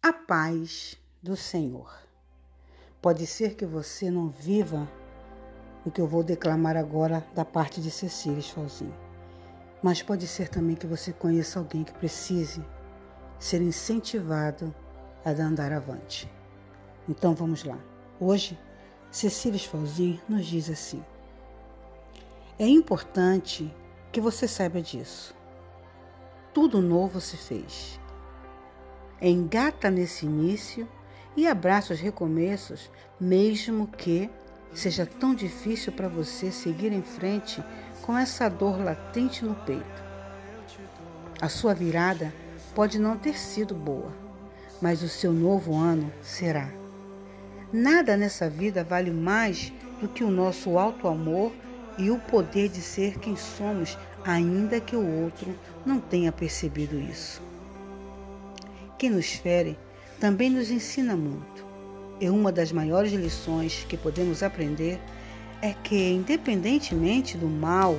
A 0.00 0.12
paz 0.12 0.96
do 1.20 1.36
Senhor. 1.36 1.92
Pode 3.02 3.26
ser 3.26 3.56
que 3.56 3.66
você 3.66 4.12
não 4.12 4.28
viva 4.28 4.88
o 5.84 5.90
que 5.90 6.00
eu 6.00 6.06
vou 6.06 6.22
declamar 6.22 6.76
agora 6.76 7.26
da 7.34 7.44
parte 7.44 7.80
de 7.80 7.90
Cecília 7.90 8.38
Esfalzinho, 8.38 8.94
mas 9.82 10.00
pode 10.00 10.28
ser 10.28 10.48
também 10.48 10.76
que 10.76 10.86
você 10.86 11.12
conheça 11.12 11.58
alguém 11.58 11.82
que 11.82 11.92
precise 11.92 12.64
ser 13.40 13.60
incentivado 13.60 14.72
a 15.24 15.30
andar 15.30 15.72
avante. 15.72 16.30
Então 17.08 17.34
vamos 17.34 17.64
lá. 17.64 17.78
Hoje, 18.20 18.56
Cecília 19.10 19.56
Esfalzinho 19.56 20.20
nos 20.28 20.46
diz 20.46 20.70
assim: 20.70 21.04
É 22.56 22.68
importante 22.68 23.74
que 24.12 24.20
você 24.20 24.46
saiba 24.46 24.80
disso. 24.80 25.34
Tudo 26.54 26.80
novo 26.80 27.20
se 27.20 27.36
fez 27.36 27.98
engata 29.20 29.90
nesse 29.90 30.26
início 30.26 30.88
e 31.36 31.46
abraça 31.46 31.92
os 31.92 32.00
recomeços, 32.00 32.90
mesmo 33.20 33.86
que 33.86 34.30
seja 34.72 35.06
tão 35.06 35.34
difícil 35.34 35.92
para 35.92 36.08
você 36.08 36.50
seguir 36.50 36.92
em 36.92 37.02
frente 37.02 37.62
com 38.02 38.16
essa 38.16 38.48
dor 38.48 38.82
latente 38.82 39.44
no 39.44 39.54
peito. 39.54 40.02
A 41.40 41.48
sua 41.48 41.74
virada 41.74 42.32
pode 42.74 42.98
não 42.98 43.16
ter 43.16 43.38
sido 43.38 43.74
boa, 43.74 44.12
mas 44.80 45.02
o 45.02 45.08
seu 45.08 45.32
novo 45.32 45.76
ano 45.76 46.12
será. 46.22 46.70
Nada 47.72 48.16
nessa 48.16 48.48
vida 48.48 48.82
vale 48.82 49.10
mais 49.10 49.72
do 50.00 50.08
que 50.08 50.24
o 50.24 50.30
nosso 50.30 50.78
alto 50.78 51.06
amor 51.06 51.52
e 51.98 52.10
o 52.10 52.18
poder 52.18 52.68
de 52.68 52.80
ser 52.80 53.18
quem 53.18 53.36
somos, 53.36 53.98
ainda 54.24 54.80
que 54.80 54.96
o 54.96 55.22
outro 55.22 55.54
não 55.84 56.00
tenha 56.00 56.32
percebido 56.32 56.98
isso. 56.98 57.47
Quem 58.98 59.10
nos 59.10 59.32
fere 59.34 59.78
também 60.18 60.50
nos 60.50 60.70
ensina 60.70 61.16
muito. 61.16 61.64
E 62.20 62.28
uma 62.28 62.50
das 62.50 62.72
maiores 62.72 63.12
lições 63.12 63.86
que 63.88 63.96
podemos 63.96 64.42
aprender 64.42 65.00
é 65.62 65.72
que, 65.72 66.10
independentemente 66.10 67.36
do 67.36 67.46
mal 67.46 67.96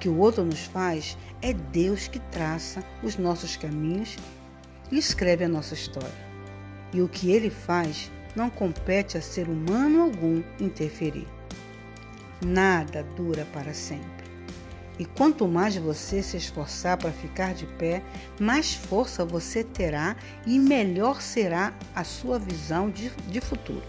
que 0.00 0.08
o 0.08 0.18
outro 0.18 0.42
nos 0.42 0.64
faz, 0.64 1.18
é 1.42 1.52
Deus 1.52 2.08
que 2.08 2.18
traça 2.18 2.82
os 3.02 3.18
nossos 3.18 3.56
caminhos 3.56 4.16
e 4.90 4.96
escreve 4.96 5.44
a 5.44 5.48
nossa 5.48 5.74
história. 5.74 6.24
E 6.92 7.02
o 7.02 7.08
que 7.08 7.30
ele 7.30 7.50
faz 7.50 8.10
não 8.34 8.48
compete 8.48 9.18
a 9.18 9.22
ser 9.22 9.48
humano 9.48 10.02
algum 10.02 10.42
interferir. 10.58 11.28
Nada 12.42 13.02
dura 13.16 13.46
para 13.52 13.74
sempre. 13.74 14.23
E 14.98 15.04
quanto 15.04 15.48
mais 15.48 15.76
você 15.76 16.22
se 16.22 16.36
esforçar 16.36 16.96
para 16.96 17.10
ficar 17.10 17.52
de 17.52 17.66
pé, 17.66 18.02
mais 18.38 18.74
força 18.74 19.24
você 19.24 19.64
terá 19.64 20.16
e 20.46 20.58
melhor 20.58 21.20
será 21.20 21.74
a 21.94 22.04
sua 22.04 22.38
visão 22.38 22.88
de, 22.90 23.10
de 23.28 23.40
futuro. 23.40 23.82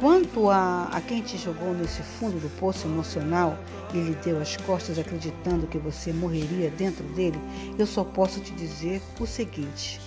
Quanto 0.00 0.48
a, 0.48 0.88
a 0.90 1.00
quem 1.00 1.20
te 1.20 1.36
jogou 1.36 1.74
nesse 1.74 2.02
fundo 2.02 2.40
do 2.40 2.48
poço 2.58 2.86
emocional 2.86 3.56
e 3.92 3.98
lhe 3.98 4.14
deu 4.24 4.40
as 4.40 4.56
costas 4.56 4.98
acreditando 4.98 5.66
que 5.66 5.78
você 5.78 6.12
morreria 6.12 6.70
dentro 6.70 7.04
dele, 7.08 7.38
eu 7.78 7.86
só 7.86 8.02
posso 8.02 8.40
te 8.40 8.50
dizer 8.52 9.00
o 9.20 9.26
seguinte: 9.26 10.00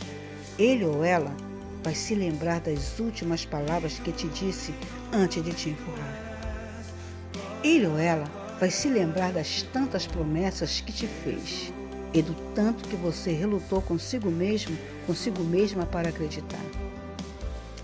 ele 0.58 0.84
ou 0.84 1.03
ela 1.03 1.31
vai 1.84 1.94
se 1.94 2.16
lembrar 2.16 2.59
das 2.59 3.00
últimas 3.00 3.45
palavras 3.45 4.00
que 4.00 4.11
te 4.11 4.28
disse 4.30 4.73
antes 5.11 5.44
de 5.44 5.53
te 5.53 5.69
empurrar. 5.69 6.34
Ele 7.64 7.86
ou 7.86 7.97
ela 7.97 8.42
vai 8.64 8.72
se 8.72 8.88
lembrar 8.88 9.33
das 9.33 9.61
tantas 9.61 10.08
promessas 10.08 10.80
que 10.80 10.94
te 10.94 11.06
fez 11.06 11.73
e 12.14 12.22
do 12.22 12.33
tanto 12.56 12.88
que 12.88 12.95
você 12.95 13.33
relutou 13.33 13.81
consigo 13.81 14.31
mesmo, 14.31 14.78
consigo 15.06 15.44
mesma 15.44 15.86
para 15.86 16.08
acreditar. 16.08 16.64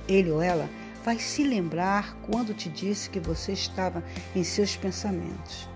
Ele 0.07 0.31
ou 0.31 0.41
ela 0.41 0.69
vai 1.03 1.19
se 1.19 1.43
lembrar 1.43 2.15
quando 2.21 2.53
te 2.53 2.69
disse 2.69 3.09
que 3.09 3.19
você 3.19 3.51
estava 3.51 4.01
em 4.33 4.41
seus 4.41 4.77
pensamentos. 4.77 5.67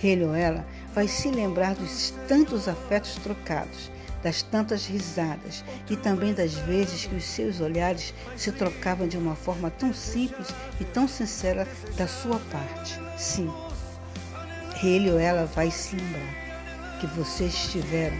Ele 0.00 0.24
ou 0.24 0.32
ela 0.32 0.64
vai 0.94 1.08
se 1.08 1.28
lembrar 1.28 1.74
dos 1.74 2.14
tantos 2.28 2.68
afetos 2.68 3.16
trocados, 3.16 3.90
das 4.22 4.42
tantas 4.42 4.86
risadas 4.86 5.64
e 5.90 5.96
também 5.96 6.32
das 6.32 6.54
vezes 6.54 7.04
que 7.04 7.16
os 7.16 7.24
seus 7.24 7.60
olhares 7.60 8.14
se 8.36 8.52
trocavam 8.52 9.08
de 9.08 9.16
uma 9.16 9.34
forma 9.34 9.72
tão 9.72 9.92
simples 9.92 10.54
e 10.80 10.84
tão 10.84 11.08
sincera 11.08 11.66
da 11.96 12.06
sua 12.06 12.38
parte. 12.52 12.96
Sim, 13.18 13.50
ele 14.82 15.10
ou 15.10 15.18
ela 15.18 15.46
vai 15.46 15.70
se 15.70 15.96
lembrar 15.96 16.34
que 17.00 17.06
vocês 17.08 17.70
tiveram 17.70 18.16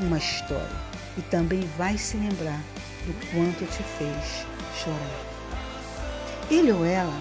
uma 0.00 0.18
história 0.18 0.88
e 1.16 1.22
também 1.22 1.68
vai 1.76 1.98
se 1.98 2.16
lembrar 2.16 2.60
do 3.04 3.12
quanto 3.30 3.64
te 3.66 3.82
fez 3.98 4.46
chorar. 4.82 5.28
Ele 6.50 6.72
ou 6.72 6.84
ela 6.84 7.20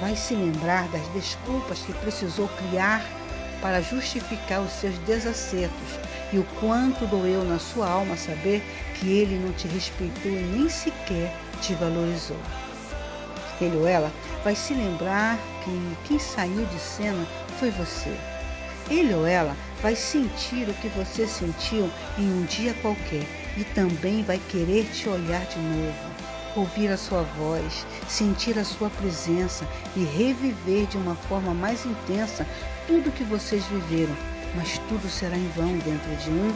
vai 0.00 0.14
se 0.16 0.34
lembrar 0.34 0.88
das 0.88 1.06
desculpas 1.08 1.78
que 1.80 1.92
precisou 1.94 2.48
criar 2.48 3.02
para 3.60 3.80
justificar 3.80 4.60
os 4.60 4.72
seus 4.72 4.98
desacertos 5.00 5.98
e 6.32 6.38
o 6.38 6.44
quanto 6.60 7.06
doeu 7.06 7.44
na 7.44 7.58
sua 7.58 7.88
alma 7.88 8.16
saber 8.16 8.62
que 8.94 9.08
ele 9.08 9.38
não 9.38 9.52
te 9.52 9.66
respeitou 9.68 10.30
e 10.30 10.42
nem 10.42 10.68
sequer 10.68 11.32
te 11.62 11.72
valorizou. 11.74 12.36
Ele 13.60 13.76
ou 13.76 13.86
ela 13.86 14.12
vai 14.44 14.54
se 14.54 14.74
lembrar 14.74 15.38
que 15.64 15.96
quem 16.06 16.18
saiu 16.18 16.64
de 16.66 16.78
cena 16.78 17.26
foi 17.58 17.70
você. 17.70 18.14
Ele 18.88 19.14
ou 19.14 19.26
ela 19.26 19.56
vai 19.82 19.96
sentir 19.96 20.68
o 20.68 20.74
que 20.74 20.88
você 20.88 21.26
sentiu 21.26 21.90
em 22.18 22.30
um 22.30 22.44
dia 22.44 22.74
qualquer 22.74 23.26
e 23.56 23.64
também 23.74 24.22
vai 24.22 24.38
querer 24.38 24.84
te 24.90 25.08
olhar 25.08 25.44
de 25.46 25.58
novo, 25.58 26.10
ouvir 26.54 26.88
a 26.88 26.96
sua 26.96 27.22
voz, 27.22 27.86
sentir 28.08 28.58
a 28.58 28.64
sua 28.64 28.90
presença 28.90 29.66
e 29.96 30.04
reviver 30.04 30.86
de 30.86 30.96
uma 30.96 31.14
forma 31.14 31.52
mais 31.52 31.84
intensa 31.84 32.46
tudo 32.86 33.12
que 33.12 33.24
vocês 33.24 33.64
viveram, 33.66 34.14
mas 34.54 34.78
tudo 34.88 35.08
será 35.08 35.36
em 35.36 35.48
vão 35.56 35.76
dentro 35.78 36.14
de 36.22 36.30
um 36.30 36.54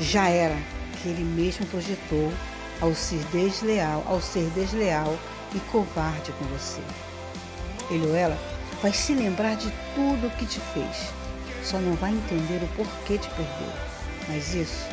já 0.00 0.28
era 0.28 0.56
que 1.00 1.08
ele 1.08 1.24
mesmo 1.24 1.66
projetou 1.66 2.32
ao 2.80 2.94
ser 2.94 3.22
desleal, 3.32 4.02
ao 4.06 4.20
ser 4.20 4.48
desleal 4.50 5.16
e 5.54 5.60
covarde 5.70 6.32
com 6.32 6.44
você. 6.46 6.82
Ele 7.90 8.06
ou 8.06 8.14
ela 8.14 8.36
vai 8.82 8.92
se 8.92 9.14
lembrar 9.14 9.56
de 9.56 9.70
tudo 9.94 10.26
o 10.26 10.30
que 10.32 10.46
te 10.46 10.60
fez. 10.60 11.12
Só 11.62 11.78
não 11.78 11.94
vai 11.94 12.12
entender 12.12 12.62
o 12.62 12.68
porquê 12.76 13.18
te 13.18 13.28
perdeu. 13.30 13.72
Mas 14.28 14.54
isso, 14.54 14.88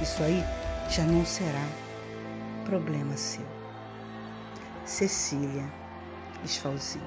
isso 0.00 0.22
aí 0.22 0.42
já 0.88 1.02
não 1.04 1.24
será 1.24 1.66
problema 2.64 3.16
seu. 3.16 3.46
Cecília 4.84 5.68
Esfalzinho. 6.44 7.04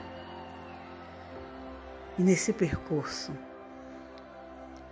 E 2.17 2.23
nesse 2.23 2.51
percurso, 2.51 3.31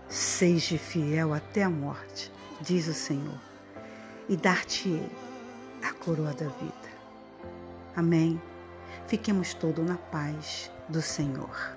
seja 0.08 0.78
fiel 0.78 1.34
até 1.34 1.64
a 1.64 1.70
morte, 1.70 2.32
diz 2.62 2.88
o 2.88 2.94
Senhor, 2.94 3.40
e 4.30 4.38
dar-te-ei 4.38 5.12
a 5.84 5.92
coroa 5.94 6.34
da 6.34 6.48
vida. 6.48 6.87
Amém. 7.98 8.40
Fiquemos 9.08 9.56
todos 9.56 9.84
na 9.84 9.98
paz 9.98 10.72
do 10.88 11.02
Senhor. 11.02 11.77